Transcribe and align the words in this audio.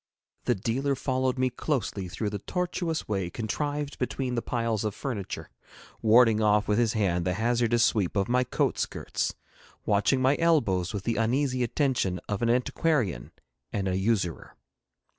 The 0.45 0.55
dealer 0.55 0.95
followed 0.95 1.37
me 1.37 1.51
closely 1.51 2.07
through 2.07 2.31
the 2.31 2.39
tortuous 2.39 3.07
way 3.07 3.29
contrived 3.29 3.99
between 3.99 4.33
the 4.33 4.41
piles 4.41 4.83
of 4.83 4.95
furniture, 4.95 5.51
warding 6.01 6.41
off 6.41 6.67
with 6.67 6.79
his 6.79 6.93
hand 6.93 7.23
the 7.23 7.35
hazardous 7.35 7.83
sweep 7.83 8.15
of 8.15 8.27
my 8.27 8.43
coat 8.43 8.79
skirts, 8.79 9.35
watching 9.85 10.19
my 10.19 10.37
elbows 10.39 10.91
with 10.91 11.03
the 11.03 11.17
uneasy 11.17 11.61
attention 11.61 12.19
of 12.27 12.41
an 12.41 12.49
antiquarian 12.49 13.31
and 13.71 13.87
a 13.87 13.95
usurer. 13.95 14.55